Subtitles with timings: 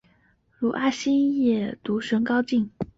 [0.59, 2.71] 最后阿星也如愿见到赌神高进。